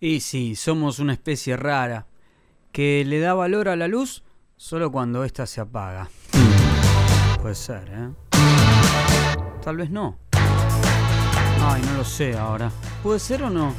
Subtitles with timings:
[0.00, 2.06] Y sí, somos una especie rara
[2.72, 4.24] que le da valor a la luz
[4.56, 6.08] solo cuando ésta se apaga.
[7.40, 8.10] Puede ser, ¿eh?
[9.62, 10.18] Tal vez no.
[11.60, 12.70] Ay, no lo sé ahora.
[13.02, 13.74] ¿Puede ser o no?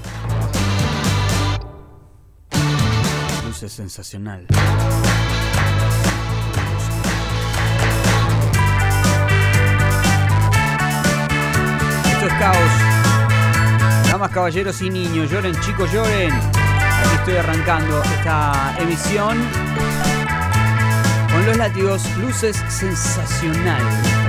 [3.45, 4.47] Luz es sensacional.
[12.05, 12.94] Esto es caos.
[14.15, 16.31] Damas, caballeros y niños, lloren chicos, lloren.
[16.31, 19.37] Aquí estoy arrancando esta emisión
[21.33, 24.24] con los látigos, luces sensacional.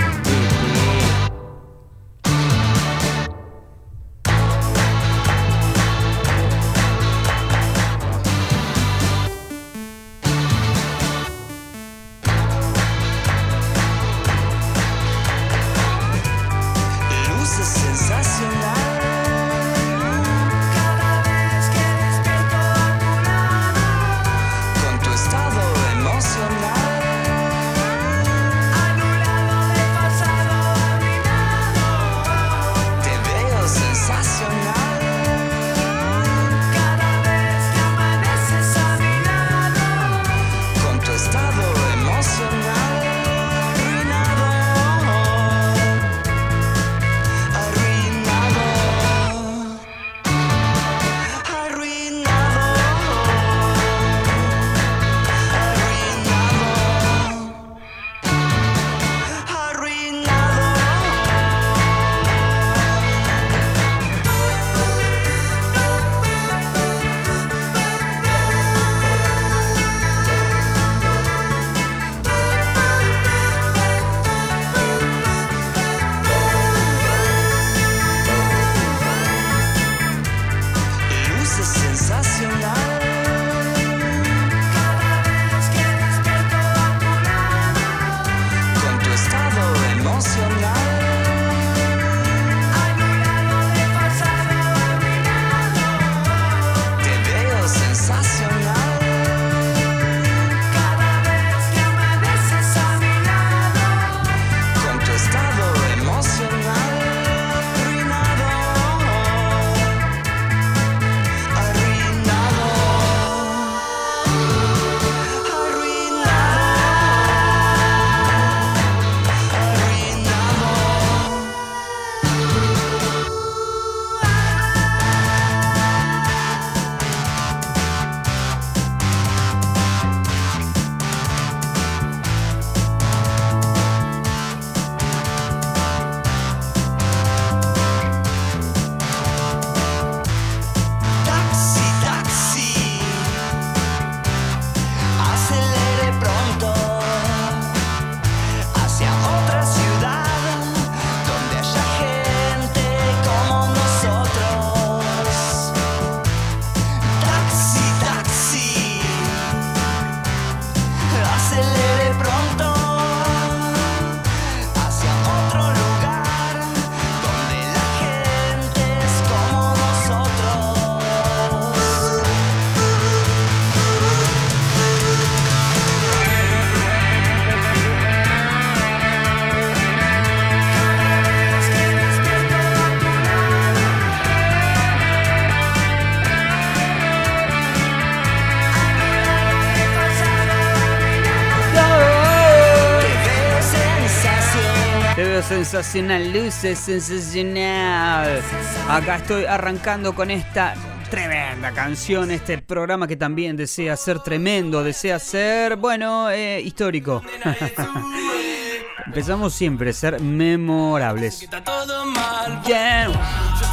[195.65, 196.33] Sensacional.
[196.33, 198.43] Luces sensacional.
[198.91, 200.75] Acá estoy arrancando con esta
[201.11, 207.22] tremenda canción, este programa que también desea ser tremendo, desea ser, bueno, eh, histórico.
[209.06, 211.43] Empezamos siempre a ser memorables.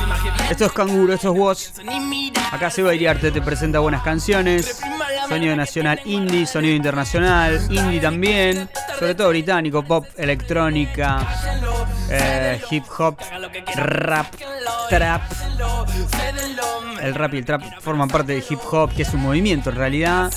[0.04, 1.74] Imaginé Esto es Canguro, esto es Woz.
[2.52, 4.80] Acá Seba Iriarte te presenta buenas canciones.
[5.28, 8.70] Sonido nacional indie, sonido internacional, indie también.
[9.00, 11.20] Sobre todo británico, pop, electrónica,
[12.10, 13.18] eh, hip hop,
[13.76, 14.28] rap,
[14.90, 15.22] trap.
[17.02, 19.76] El rap y el trap forman parte del hip hop, que es un movimiento en
[19.76, 20.32] realidad.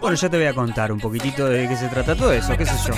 [0.00, 2.66] Bueno, ya te voy a contar un poquitito de qué se trata todo eso, qué
[2.66, 2.94] sé yo.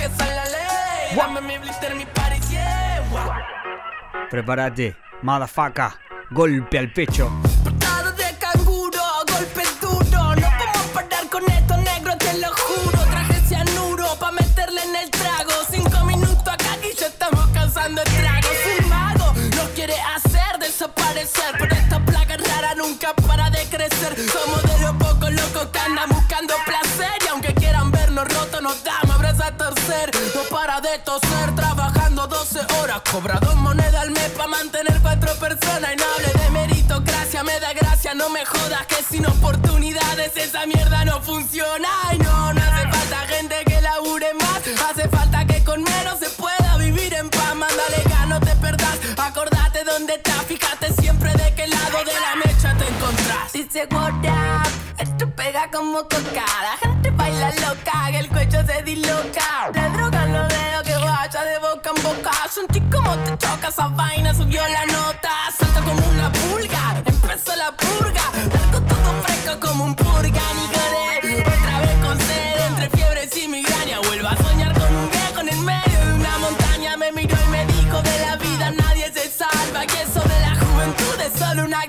[4.29, 5.89] Prepárate, motherfucker.
[6.31, 7.31] Golpe al pecho.
[21.57, 24.13] Pero esta plaga rara nunca para de crecer.
[24.29, 27.13] Somos de los pocos locos que andan buscando placer.
[27.23, 30.11] Y aunque quieran vernos rotos, nos damos abrazos a torcer.
[30.35, 33.01] No para de toser, trabajando 12 horas.
[33.09, 35.93] Cobra dos monedas al mes para mantener cuatro personas.
[35.93, 38.85] Y no hable de meritocracia, me da gracia, no me jodas.
[38.87, 41.87] Que sin oportunidades esa mierda no funciona.
[50.05, 53.53] Dónde fíjate siempre de qué lado de la mecha te encontrás.
[53.53, 54.67] Dice what up,
[54.97, 56.45] esto pega como coca.
[56.61, 59.71] La gente baila loca, que el cuello se disloca.
[59.73, 62.31] La droga no veo que vaya de boca en boca.
[62.49, 65.31] Sentí como te choca esa vaina, subió la nota.
[65.57, 68.23] Salta como una pulga, empezó la purga.
[68.63, 70.41] Algo todo fresco como un purga,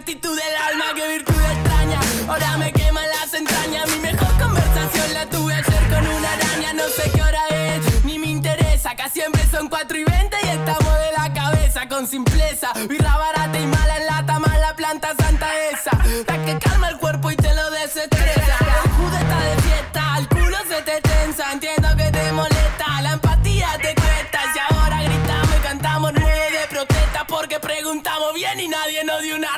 [0.04, 0.84] actitud del alma.
[0.94, 3.88] Que virtud extraña, ahora me quema las entrañas.
[3.88, 6.74] Mi mejor conversación la tuve ayer con una araña.
[6.74, 8.90] No sé qué hora es, ni me interesa.
[8.90, 12.72] Acá siempre son 4 y 20 y estamos de la cabeza con simpleza.
[12.86, 14.13] Birra barata y mala en lata,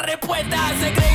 [0.07, 0.73] respuesta.
[0.81, 1.06] Se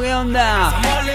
[0.00, 0.72] ¿qué onda?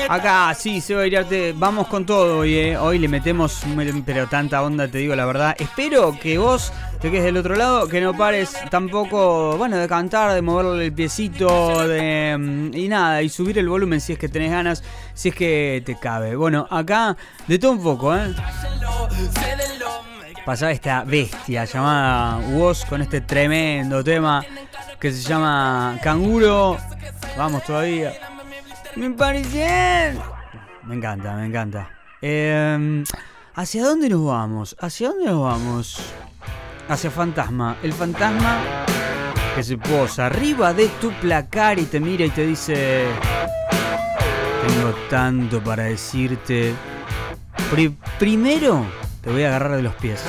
[0.08, 1.54] Acá, sí, se va a irarte.
[1.58, 2.78] Vamos con todo hoy, eh.
[2.78, 3.64] Hoy le metemos,
[4.06, 5.56] pero tanta onda, te digo la verdad.
[5.58, 10.34] Espero que vos te quedes del otro lado, que no pares tampoco, bueno, de cantar,
[10.34, 12.38] de moverle el piecito, de.
[12.38, 14.84] mm, Y nada, y subir el volumen si es que tenés ganas,
[15.16, 16.36] si es que te cabe.
[16.36, 17.18] Bueno, acá,
[17.48, 18.34] de todo un poco, ¿eh?
[20.46, 24.44] Pasaba esta bestia llamada Woz con este tremendo tema
[25.02, 26.78] que se llama Canguro.
[27.38, 28.14] Vamos todavía.
[28.96, 30.20] Me parecen.
[30.84, 31.90] Me encanta, me encanta.
[32.22, 33.04] Eh,
[33.56, 34.76] ¿Hacia dónde nos vamos?
[34.80, 36.14] ¿Hacia dónde nos vamos?
[36.88, 37.78] Hacia Fantasma.
[37.82, 38.60] El fantasma
[39.56, 43.06] que se posa arriba de tu placar y te mira y te dice...
[44.68, 46.74] Tengo tanto para decirte.
[47.72, 48.86] Pri- primero
[49.24, 50.24] te voy a agarrar de los pies.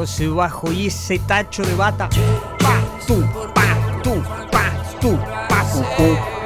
[0.00, 2.08] Ese bajo y ese tacho de bata.
[2.58, 3.20] Pa, tu,
[3.54, 5.16] pa, tu, pa, tu,
[5.48, 6.41] pa, pa,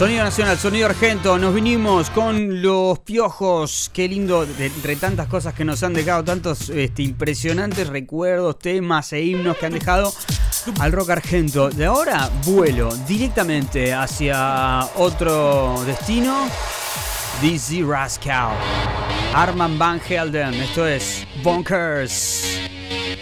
[0.00, 5.62] Sonido nacional, sonido argento, nos vinimos con los piojos, qué lindo, entre tantas cosas que
[5.62, 10.10] nos han dejado, tantos este, impresionantes recuerdos, temas e himnos que han dejado
[10.78, 11.68] al rock argento.
[11.68, 16.48] De ahora vuelo directamente hacia otro destino,
[17.42, 18.54] Dizzy Rascal,
[19.34, 22.59] Arman Van Helden, esto es Bonkers.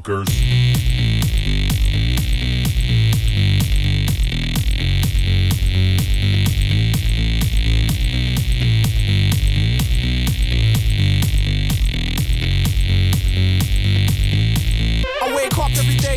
[0.00, 0.39] Bonkers.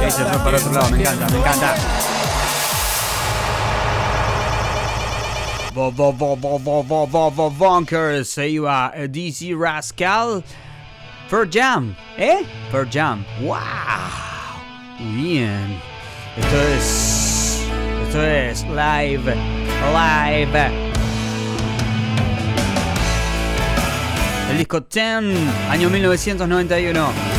[0.00, 1.74] Y ahí se fue para otro lado, me encanta, me encanta.
[5.74, 7.80] Bo, bo, bo, bo
[8.94, 10.42] eh, DC Rascal.
[11.28, 12.44] Per Jam, ¿eh?
[12.72, 13.24] Per Jam.
[13.42, 13.58] ¡Wow!
[14.98, 15.78] Bien.
[16.36, 17.62] Esto es.
[18.06, 19.34] Esto es live.
[19.92, 20.87] Live.
[24.50, 25.04] El disco 10,
[25.70, 27.37] año 1991.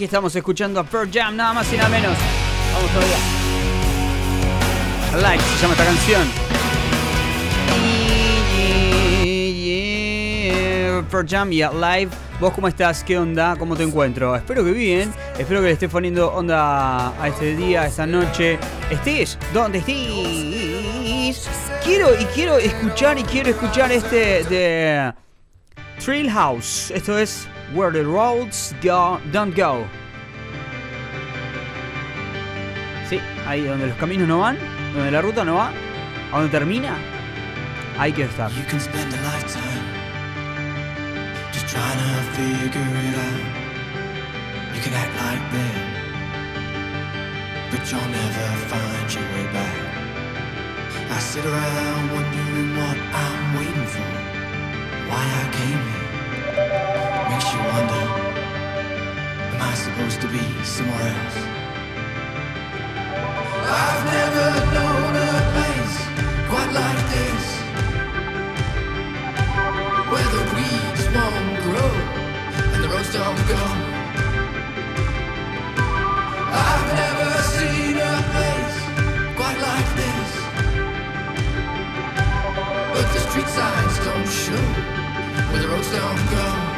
[0.00, 2.16] Aquí estamos escuchando a Pearl Jam, nada más y nada menos.
[2.72, 3.18] Vamos todavía.
[5.20, 6.22] Like se llama esta canción.
[11.10, 12.08] Pearl Jam y Live.
[12.40, 13.04] ¿Vos cómo estás?
[13.04, 13.56] ¿Qué onda?
[13.58, 14.34] ¿Cómo te encuentro?
[14.34, 15.12] Espero que bien.
[15.38, 18.58] Espero que le estés poniendo onda a este día, a esta noche.
[18.90, 21.46] Estés donde estés.
[21.84, 25.12] Quiero y quiero escuchar y quiero escuchar este de
[26.02, 26.90] Thrill House.
[26.90, 29.86] Esto es Where the Roads go, Don't Go.
[33.08, 34.58] Sí, ahí donde los caminos no van,
[34.92, 35.70] donde la ruta no va,
[36.32, 36.96] a donde termina,
[37.96, 38.50] hay que estar.
[38.52, 39.84] You can spend a lifetime
[41.52, 43.40] just trying to figure it out.
[44.74, 45.76] You can act like that,
[47.70, 49.76] but you'll never find your way back.
[51.08, 54.10] I sit around wondering what I'm waiting for,
[55.08, 57.09] why I came here.
[57.40, 58.04] Makes you wonder,
[59.54, 61.38] am I supposed to be somewhere else?
[63.80, 65.96] I've never known a place
[66.52, 67.44] quite like this
[70.12, 71.92] Where the weeds won't grow
[72.74, 73.64] and the roads don't go
[76.68, 78.78] I've never seen a place
[79.38, 80.30] quite like this
[82.92, 84.64] But the street signs don't show
[85.50, 86.69] where the roads don't go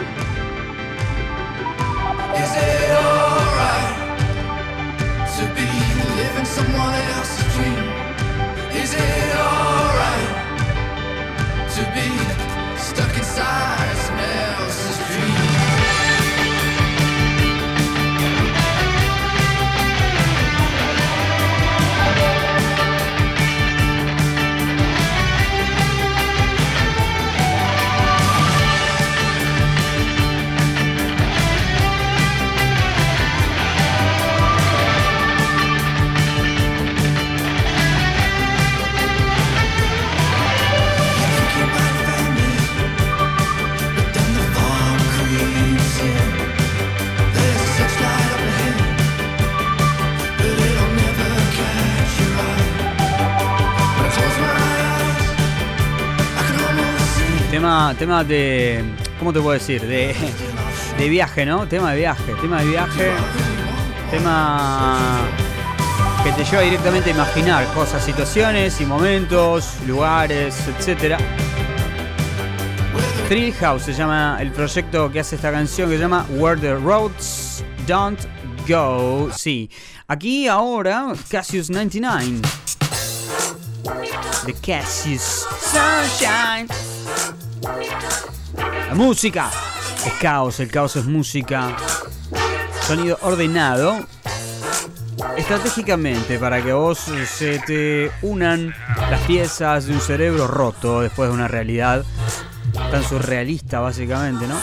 [2.35, 4.17] is it alright
[5.37, 5.69] to be
[6.17, 7.85] living Someone else's dream.
[8.83, 10.29] Is it alright
[11.75, 12.09] to be
[12.79, 13.82] stuck inside?
[57.63, 58.83] Tema, de.
[59.21, 59.87] ¿Cómo te puedo decir?
[59.87, 60.13] De,
[60.99, 61.69] de viaje, ¿no?
[61.69, 63.13] Tema de viaje, tema de viaje.
[64.11, 65.21] Tema
[66.25, 71.21] que te lleva directamente a imaginar cosas, situaciones y momentos, lugares, etc.
[73.29, 76.75] Thrill House se llama el proyecto que hace esta canción que se llama Where the
[76.75, 78.19] Roads Don't
[78.67, 79.31] Go.
[79.33, 79.71] Sí,
[80.09, 82.41] aquí ahora Cassius 99.
[84.47, 86.92] The Cassius Sunshine.
[87.63, 89.51] La música
[90.05, 91.77] es caos, el caos es música.
[92.87, 94.01] Sonido ordenado
[95.37, 98.75] estratégicamente para que vos se te unan
[99.11, 102.05] las piezas de un cerebro roto después de una realidad
[102.91, 104.57] tan surrealista básicamente, ¿no?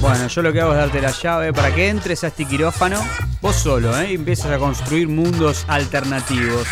[0.00, 3.00] Bueno, yo lo que hago es darte la llave para que entres a este quirófano
[3.40, 4.12] vos solo, ¿eh?
[4.12, 6.66] Y empieces a construir mundos alternativos.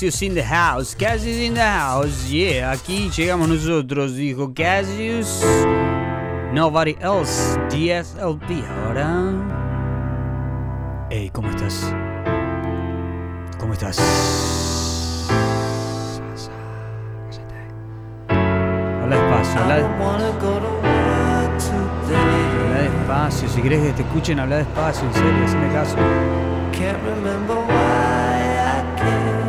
[0.00, 5.44] Cassius in the house, Cassius in the house, yeah, aquí llegamos nosotros, dijo Cassius.
[6.54, 9.34] Nobody else, DSLP, ahora.
[11.10, 11.94] Hey, ¿cómo estás?
[13.58, 13.98] ¿Cómo estás?
[18.30, 19.76] Habla despacio, habla
[22.84, 23.48] despacio.
[23.50, 25.96] Si quieres que te escuchen, habla despacio, en serio, hazme caso.
[26.72, 29.39] can't remember why I can't.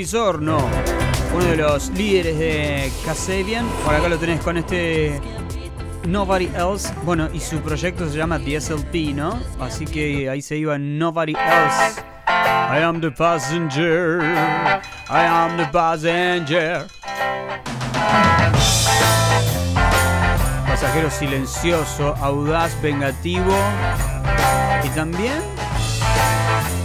[0.00, 0.66] Pisorno,
[1.34, 3.66] uno de los líderes de Casabian.
[3.84, 5.20] Por acá lo tenés con este
[6.08, 6.90] Nobody Else.
[7.02, 9.38] Bueno, y su proyecto se llama DSLP, ¿no?
[9.60, 12.00] Así que ahí se iba Nobody Else.
[12.26, 14.22] I am the passenger.
[14.22, 16.86] I am the passenger.
[20.66, 23.54] Pasajero silencioso, audaz, vengativo
[24.82, 25.42] y también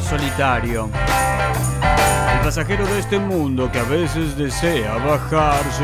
[0.10, 0.90] solitario
[2.46, 5.84] pasajero de este mundo que a veces desea bajarse.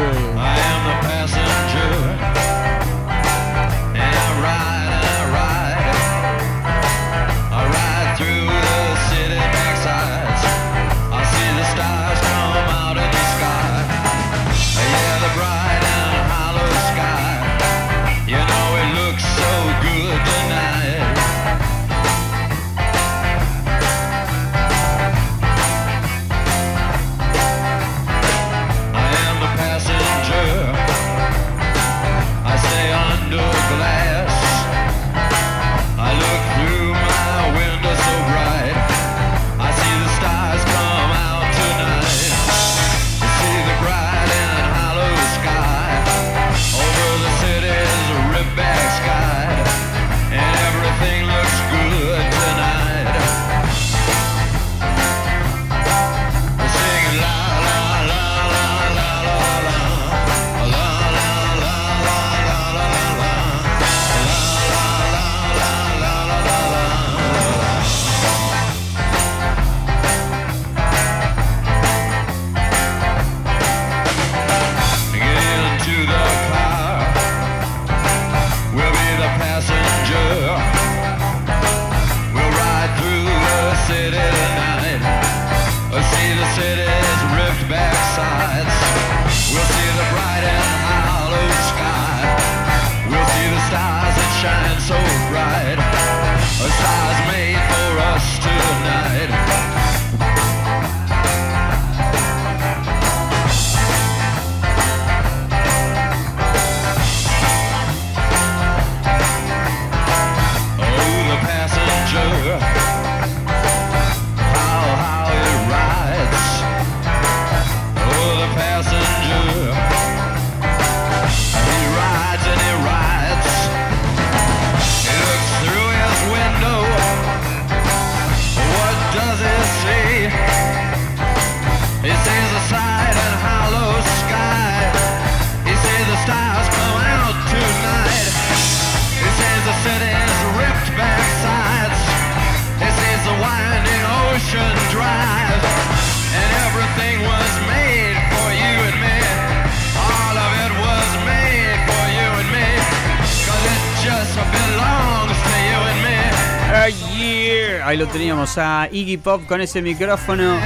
[158.41, 160.58] Teníamos a Iggy Pop con ese micrófono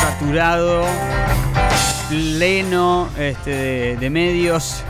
[0.00, 0.86] saturado,
[2.08, 4.82] pleno este, de, de medios.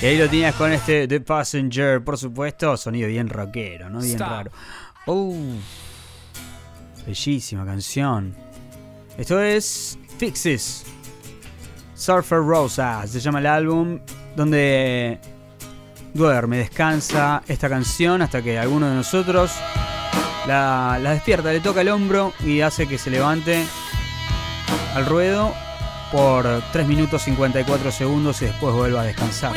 [0.00, 3.98] Y ahí lo tenías con este The Passenger, por supuesto, sonido bien rockero, ¿no?
[3.98, 4.28] Bien Stop.
[4.28, 4.50] raro.
[5.06, 5.34] Oh,
[7.04, 8.32] bellísima canción.
[9.18, 10.84] Esto es Fixes.
[11.96, 13.98] Surfer Rosa, se llama el álbum,
[14.36, 15.18] donde
[16.14, 19.50] duerme, descansa esta canción hasta que alguno de nosotros
[20.46, 23.66] la, despierta, le toca el hombro y hace que se levante
[24.94, 25.54] al ruedo
[26.12, 29.52] por 3 minutos 54 segundos y después vuelva a descansar.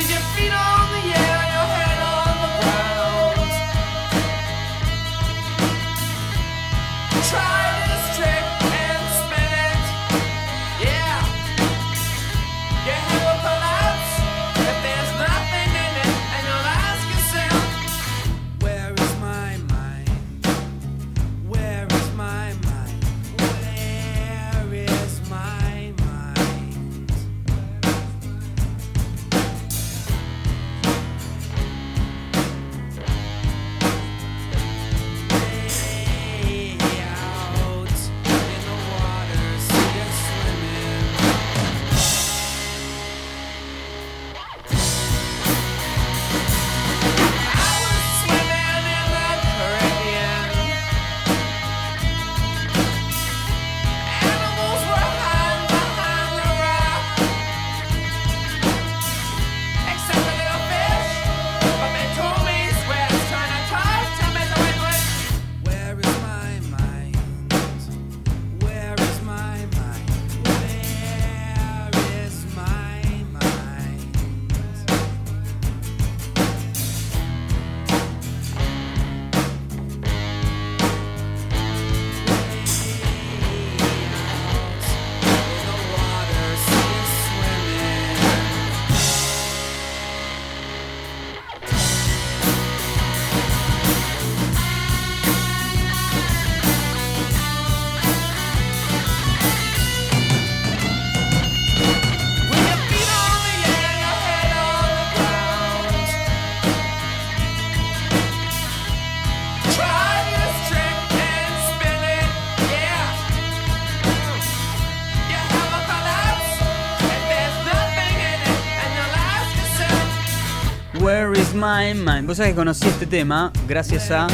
[121.60, 124.26] Vos sabés que conocí este tema gracias a.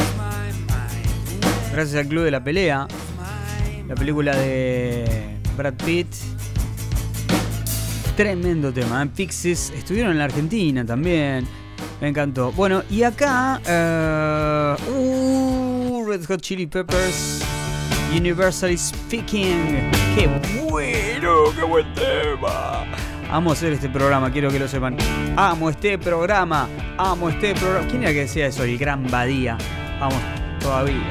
[1.73, 2.87] Gracias al Club de la Pelea.
[3.85, 6.07] La película de Brad Pitt.
[8.15, 9.03] Tremendo tema.
[9.03, 9.09] ¿eh?
[9.13, 11.45] Pixies estuvieron en la Argentina también.
[11.99, 12.53] Me encantó.
[12.53, 13.59] Bueno, y acá.
[13.67, 17.41] eh, uh, Red Hot Chili Peppers.
[18.15, 19.91] Universally Speaking.
[20.15, 20.29] ¡Qué
[20.69, 21.43] bueno!
[21.53, 22.85] ¡Qué buen tema!
[23.29, 24.95] Amo hacer este programa, quiero que lo sepan.
[25.35, 26.67] Amo este programa.
[26.97, 27.87] Amo este programa.
[27.87, 28.63] ¿Quién era que decía eso?
[28.63, 29.57] El gran Badía.
[29.99, 30.19] Vamos,
[30.59, 31.09] todavía.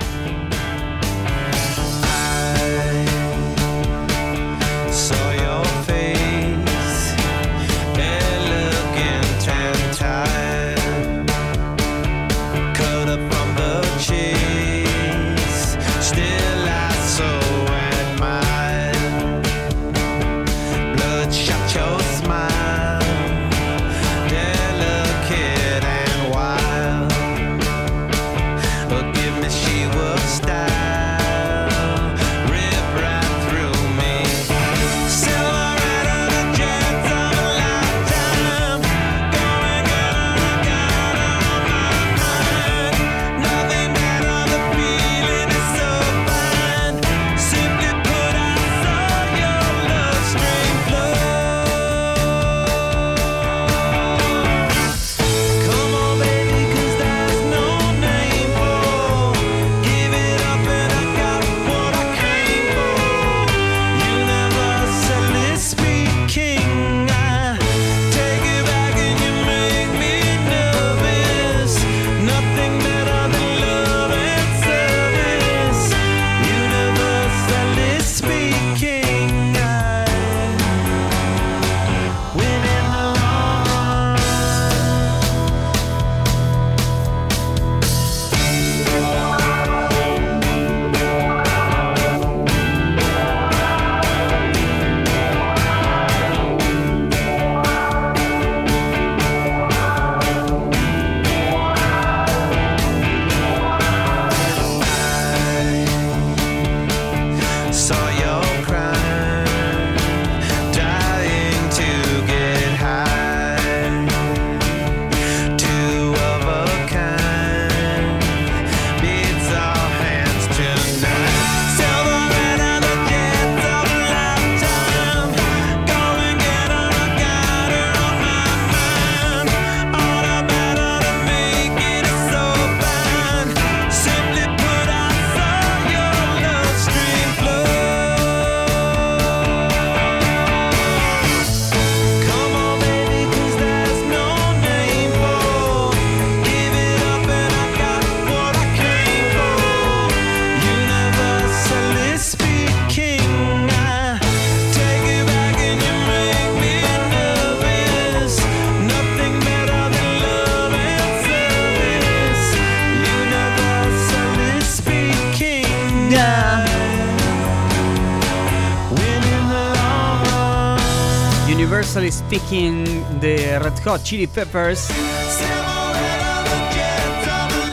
[174.02, 174.88] Chili Peppers.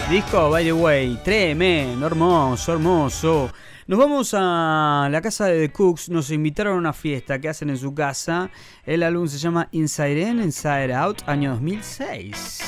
[0.10, 3.52] Disco, by the way, tremendo, hermoso, hermoso.
[3.88, 7.72] Nos vamos a la casa de The Cooks, nos invitaron a una fiesta que hacen
[7.72, 8.52] en su casa.
[8.86, 12.60] El álbum se llama Inside In, Inside Out, año 2006.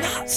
[0.00, 0.28] Not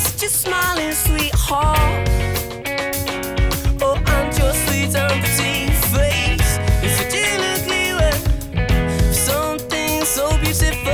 [0.00, 2.08] such a smiling sweetheart?
[3.82, 10.90] Oh, and your sweet and pretty face is such an ugly something so beautiful.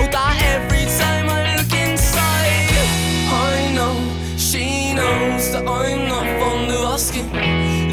[0.00, 2.76] Oh, that every time I look inside,
[3.32, 3.96] I know
[4.36, 7.30] she knows that I'm not fond of asking.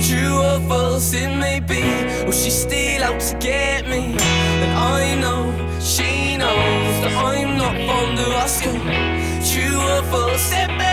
[0.07, 1.83] True or false it may be,
[2.27, 4.17] or she's still out to get me.
[4.63, 5.64] And I know
[8.45, 8.73] you.
[9.43, 10.84] True or false.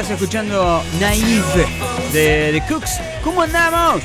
[0.00, 1.66] Estás escuchando Naive
[2.12, 3.00] de The Cooks.
[3.24, 4.00] ¿Cómo andamos?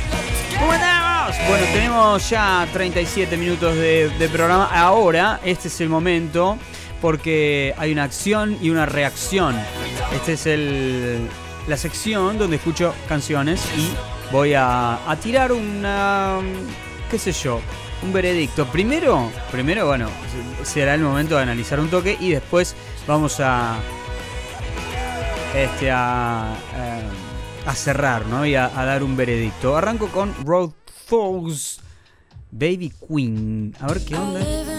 [0.59, 1.35] ¿Cómo andamos?
[1.47, 4.71] Bueno, tenemos ya 37 minutos de, de programa.
[4.73, 6.57] Ahora, este es el momento
[6.99, 9.55] porque hay una acción y una reacción.
[10.15, 11.27] Este es el,
[11.67, 13.91] la sección donde escucho canciones y
[14.31, 16.39] voy a, a tirar una.
[17.11, 17.61] qué sé yo.
[18.01, 18.65] Un veredicto.
[18.65, 20.09] Primero, primero, bueno,
[20.63, 22.75] será el momento de analizar un toque y después
[23.07, 23.77] vamos a,
[25.55, 28.45] este, a, eh, a cerrar ¿no?
[28.45, 29.77] y a, dar un veredicto.
[29.77, 30.71] Arranco con Road
[31.05, 31.79] Fogs
[32.51, 33.75] Baby Queen.
[33.79, 34.72] A ver qué onda.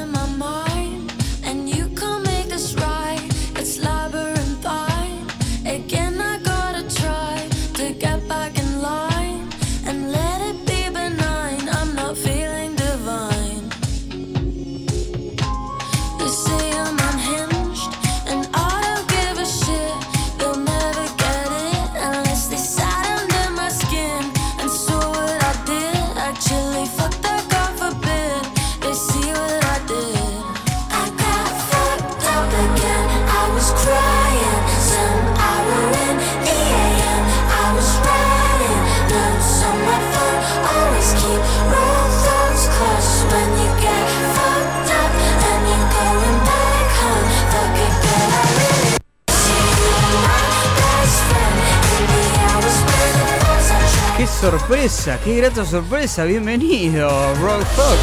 [54.51, 55.19] Sorpresa!
[55.25, 56.25] ¡Qué grata sorpresa!
[56.25, 57.99] Bienvenido, Road Fox.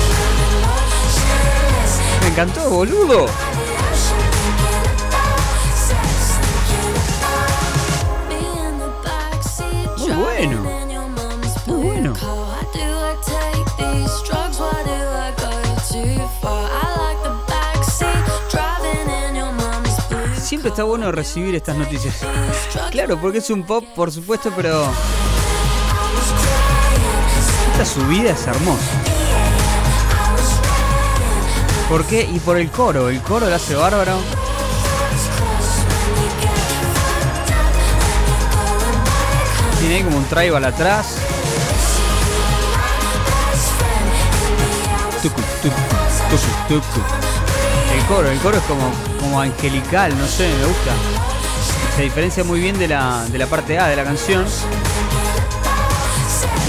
[2.20, 3.28] Me encantó, boludo.
[10.00, 10.62] Muy bueno.
[11.68, 12.14] Muy bueno.
[20.42, 22.16] Siempre está bueno recibir estas noticias.
[22.90, 24.92] Claro, porque es un pop, por supuesto, pero
[27.82, 28.92] esa subida es hermosa.
[31.90, 32.30] ¿Por qué?
[32.32, 33.10] Y por el coro.
[33.10, 34.18] El coro lo hace bárbaro.
[39.80, 41.16] Tiene como un tribal atrás.
[45.24, 45.42] Tucu,
[47.94, 50.92] el coro, el coro es como, como angelical, no sé, me gusta.
[51.96, 54.46] Se diferencia muy bien de la, de la parte A de la canción.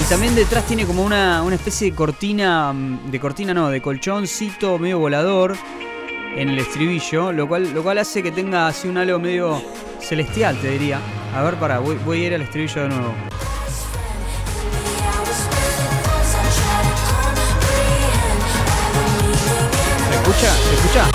[0.03, 3.81] Y también detrás tiene como una, una especie de cortina, mm, de cortina no, de
[3.81, 5.55] colchoncito medio volador
[6.35, 9.61] en el estribillo, lo cual, lo cual hace que tenga así un halo medio
[10.01, 10.99] celestial, te diría.
[11.33, 13.13] A ver, para, voy, voy a ir al estribillo de nuevo.
[20.09, 20.53] ¿Se escucha?
[20.53, 21.11] ¿Se escucha?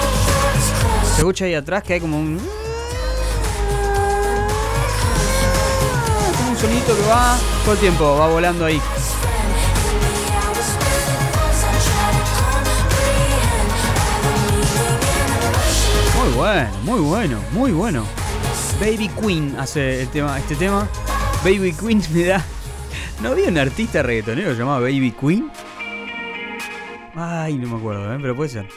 [1.05, 2.58] Se escucha ahí atrás que hay como un.
[6.59, 8.81] Sonidito que va todo el tiempo, va volando ahí.
[16.19, 18.05] Muy bueno, muy bueno, muy bueno.
[18.81, 20.89] Baby Queen hace el tema, este tema.
[21.45, 22.45] Baby Queen me da.
[23.23, 25.51] ¿No había un artista reggaetonero llamado Baby Queen?
[27.15, 28.19] Ay, no me acuerdo, ¿eh?
[28.21, 28.69] pero puede ser.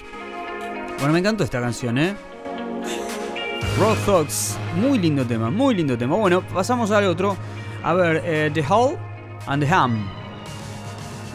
[0.97, 2.15] Bueno, me encantó esta canción, ¿eh?
[3.79, 6.15] Raw Thoughts, muy lindo tema, muy lindo tema.
[6.15, 7.35] Bueno, pasamos al otro.
[7.83, 8.95] A ver, eh, The Hall
[9.47, 10.07] and the Ham.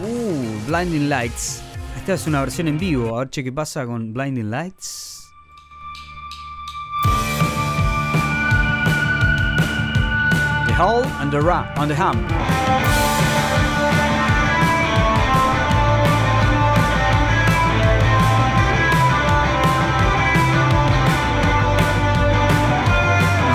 [0.01, 1.61] Uh, Blinding Lights.
[1.97, 3.17] Esta es una versión en vivo.
[3.17, 5.33] A ver, che, ¿qué pasa con Blinding Lights?
[10.67, 12.17] The Hall and the Ra and the Ham.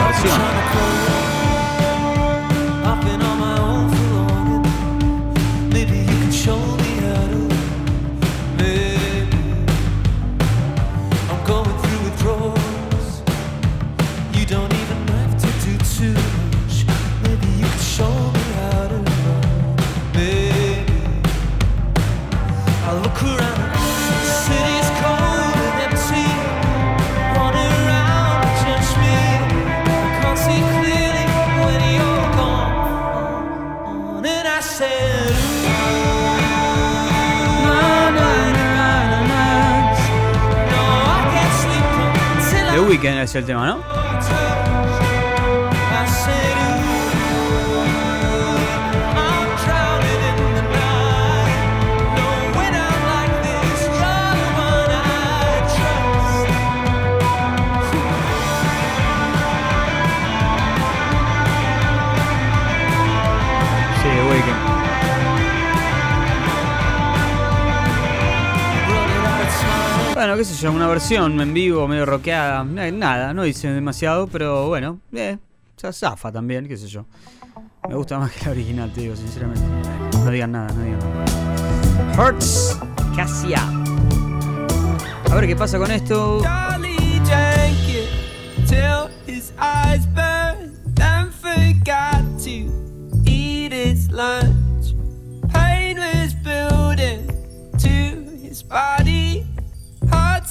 [0.08, 0.61] Versión.
[43.02, 44.61] Weeknd es el tema, ¿no?
[70.42, 72.66] Qué sé yo, una versión en vivo, medio rockeada.
[72.84, 75.38] eh, Nada, no dice demasiado, pero bueno, eh,
[75.76, 77.06] se zafa también, qué sé yo.
[77.88, 79.62] Me gusta más que la original, te digo, sinceramente.
[80.18, 82.18] No digan nada, no digan nada.
[82.18, 82.80] Hurts,
[83.16, 83.60] Cassia.
[85.30, 86.42] A ver qué pasa con esto.
[95.54, 95.98] Pain
[96.44, 97.28] building
[97.78, 98.64] to his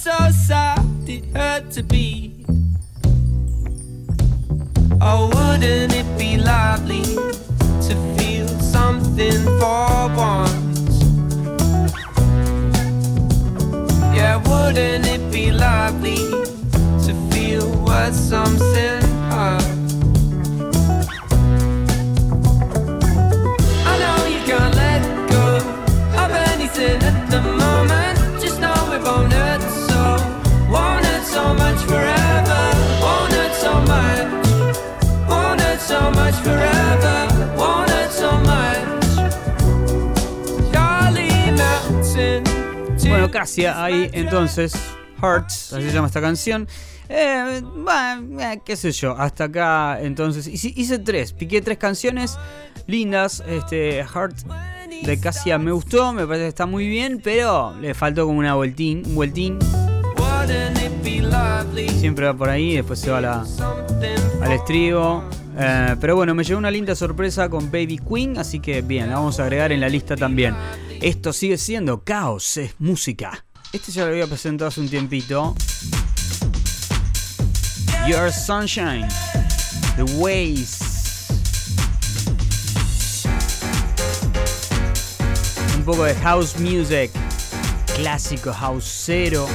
[0.00, 2.32] so soft it hurt to beat.
[4.98, 7.04] Oh, wouldn't it be lovely
[7.86, 11.02] to feel something for once?
[14.16, 16.16] Yeah, wouldn't it be lovely
[17.04, 19.04] to feel what something?
[23.90, 25.56] I know you can't let go
[26.22, 28.18] of anything at the moment.
[28.40, 29.69] Just know it won't hurt
[43.08, 44.72] Bueno, Cassia, ahí entonces.
[45.22, 46.66] Hurts, así se llama esta canción.
[47.08, 50.46] Eh, bueno, eh, qué sé yo, hasta acá entonces.
[50.46, 52.38] Hice, hice tres, piqué tres canciones
[52.86, 53.42] lindas.
[53.46, 54.36] Este, Heart
[55.02, 58.54] de Cassia me gustó, me parece que está muy bien, pero le faltó como una
[58.54, 59.58] vueltín, un vueltín.
[61.98, 63.44] Siempre va por ahí, después se va la,
[64.42, 65.22] al estribo.
[65.58, 69.16] Eh, pero bueno, me llegó una linda sorpresa con Baby Queen, así que bien, la
[69.16, 70.54] vamos a agregar en la lista también.
[71.00, 73.44] Esto sigue siendo Caos, es música.
[73.72, 75.54] Este ya lo había presentado hace un tiempito.
[78.08, 79.06] Your Sunshine,
[79.96, 80.78] The Ways.
[85.76, 87.10] Un poco de house music,
[87.94, 89.46] clásico houseero.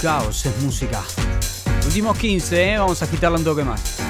[0.00, 1.02] Caos es música.
[1.86, 2.78] Últimos 15, ¿eh?
[2.78, 4.05] vamos a agitarla un toque más.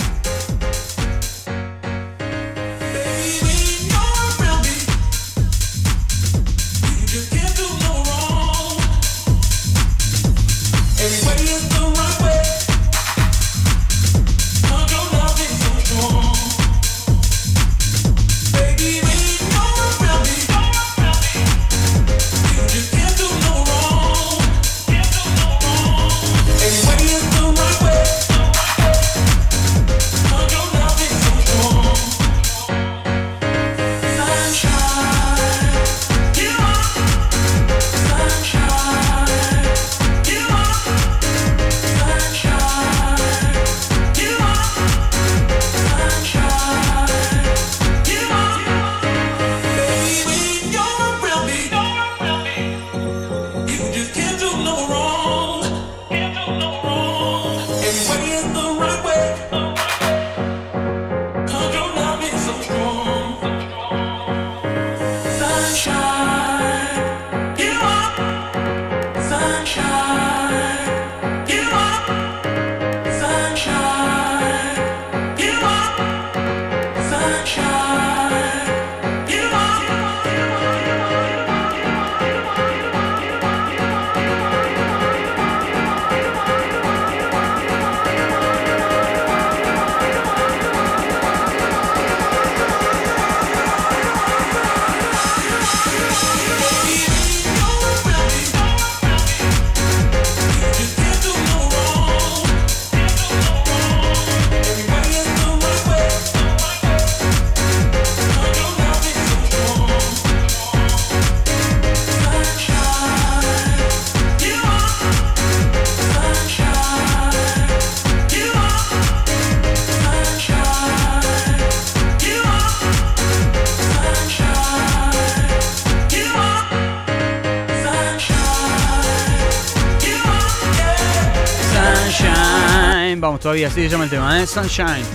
[133.47, 134.45] Todavía, así se llama el tema, ¿eh?
[134.45, 135.07] Sunshine.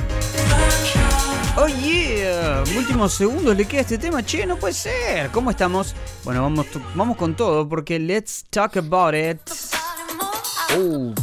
[1.58, 5.30] Oh yeah, últimos segundos le queda este tema, che, no puede ser.
[5.32, 5.94] ¿Cómo estamos?
[6.24, 6.66] Bueno, vamos,
[6.96, 9.42] vamos con todo porque let's talk about it.
[10.78, 11.14] Oh.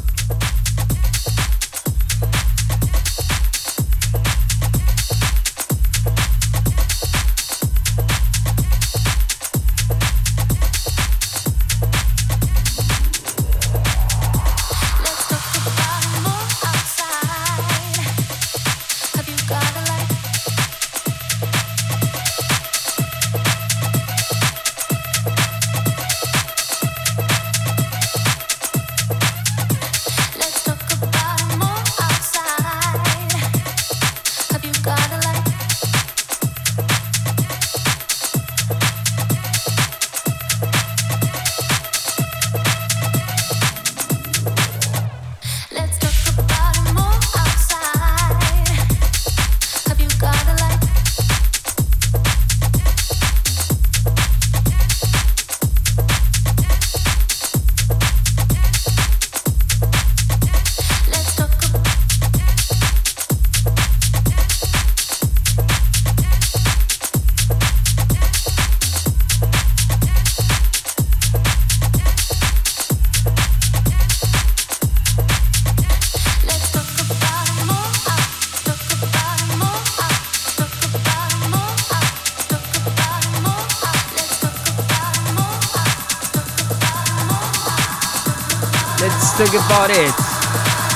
[89.78, 90.14] About.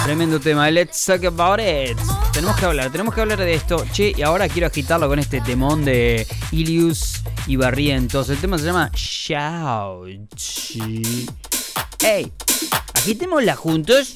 [0.04, 1.96] Tremendo tema, let's talk about it.
[2.32, 3.84] Tenemos que hablar, tenemos que hablar de esto.
[3.92, 8.28] Che, y ahora quiero agitarlo con este temón de Ilius y Barrientos.
[8.30, 10.34] El tema se llama Shout.
[12.02, 12.32] Ey,
[12.94, 14.12] agitémosla juntos.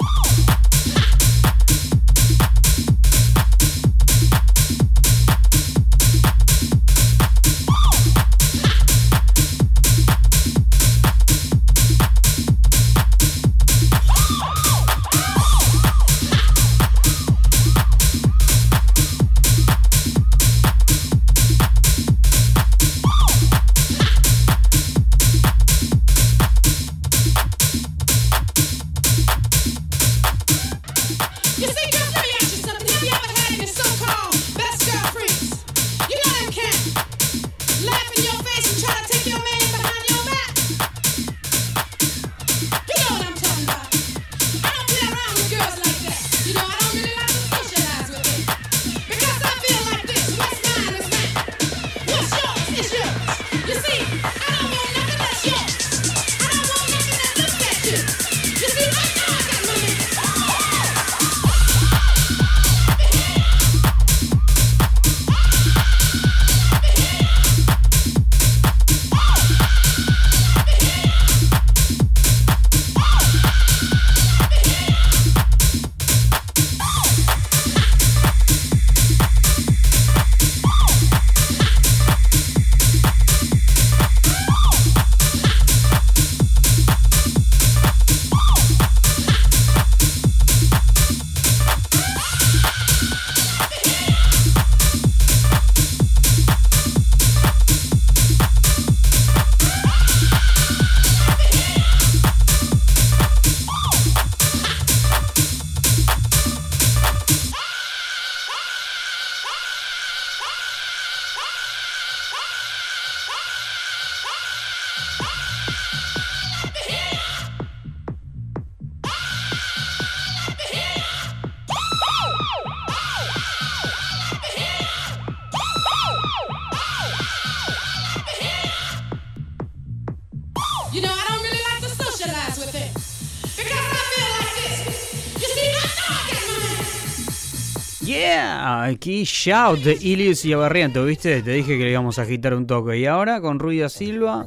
[138.86, 141.42] Aquí Shout de Ilius y Barrientos, ¿viste?
[141.42, 142.98] Te dije que le íbamos a agitar un toque.
[142.98, 144.46] Y ahora con Ruida Silva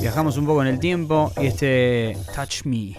[0.00, 2.96] viajamos un poco en el tiempo y este Touch Me.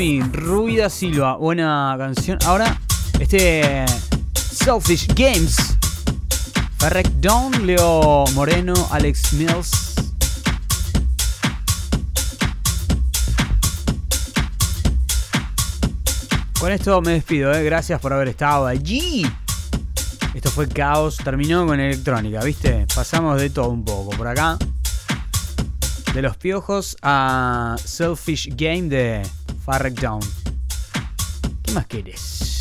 [0.00, 2.38] Ruida Silva, buena canción.
[2.46, 2.80] Ahora,
[3.18, 3.84] este
[4.34, 5.76] Selfish Games,
[6.78, 9.94] Ferrec Dawn, Leo Moreno, Alex Mills.
[16.58, 17.62] Con esto me despido, ¿eh?
[17.62, 19.26] gracias por haber estado allí.
[20.32, 22.86] Esto fue caos, terminó con electrónica, ¿viste?
[22.94, 24.56] Pasamos de todo un poco por acá.
[26.14, 29.22] De los piojos a Selfish Game de
[29.70, 30.20] Farrek Down.
[31.62, 32.59] ¿Qué más quieres?